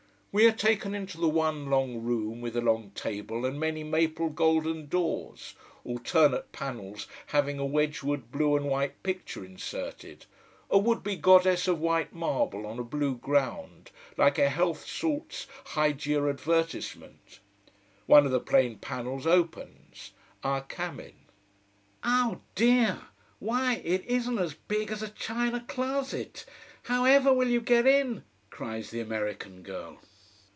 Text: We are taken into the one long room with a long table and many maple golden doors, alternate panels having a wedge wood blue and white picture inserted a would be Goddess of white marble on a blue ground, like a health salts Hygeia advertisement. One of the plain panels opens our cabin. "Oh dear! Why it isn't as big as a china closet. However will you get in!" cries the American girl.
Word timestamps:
We 0.33 0.47
are 0.47 0.53
taken 0.53 0.95
into 0.95 1.19
the 1.19 1.27
one 1.27 1.69
long 1.69 2.03
room 2.03 2.39
with 2.39 2.55
a 2.55 2.61
long 2.61 2.91
table 2.91 3.45
and 3.45 3.59
many 3.59 3.83
maple 3.83 4.29
golden 4.29 4.87
doors, 4.87 5.55
alternate 5.83 6.53
panels 6.53 7.05
having 7.27 7.59
a 7.59 7.65
wedge 7.65 8.01
wood 8.01 8.31
blue 8.31 8.55
and 8.55 8.65
white 8.67 9.03
picture 9.03 9.43
inserted 9.43 10.25
a 10.69 10.77
would 10.77 11.03
be 11.03 11.17
Goddess 11.17 11.67
of 11.67 11.81
white 11.81 12.13
marble 12.13 12.65
on 12.65 12.79
a 12.79 12.83
blue 12.85 13.17
ground, 13.17 13.91
like 14.15 14.39
a 14.39 14.47
health 14.47 14.87
salts 14.87 15.47
Hygeia 15.73 16.29
advertisement. 16.29 17.39
One 18.05 18.25
of 18.25 18.31
the 18.31 18.39
plain 18.39 18.77
panels 18.77 19.27
opens 19.27 20.11
our 20.45 20.61
cabin. 20.61 21.15
"Oh 22.05 22.39
dear! 22.55 23.01
Why 23.39 23.81
it 23.83 24.05
isn't 24.05 24.39
as 24.39 24.53
big 24.53 24.91
as 24.91 25.01
a 25.03 25.09
china 25.09 25.65
closet. 25.67 26.45
However 26.83 27.33
will 27.33 27.49
you 27.49 27.59
get 27.59 27.85
in!" 27.85 28.23
cries 28.49 28.91
the 28.91 29.01
American 29.01 29.61
girl. 29.61 29.97